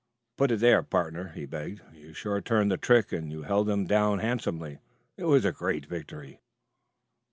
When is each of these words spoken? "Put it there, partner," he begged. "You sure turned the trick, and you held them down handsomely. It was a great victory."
"Put 0.35 0.49
it 0.51 0.61
there, 0.61 0.81
partner," 0.81 1.27
he 1.35 1.45
begged. 1.45 1.81
"You 1.93 2.11
sure 2.13 2.41
turned 2.41 2.71
the 2.71 2.77
trick, 2.77 3.11
and 3.11 3.31
you 3.31 3.43
held 3.43 3.67
them 3.67 3.85
down 3.85 4.17
handsomely. 4.17 4.79
It 5.15 5.25
was 5.25 5.45
a 5.45 5.51
great 5.51 5.85
victory." 5.85 6.41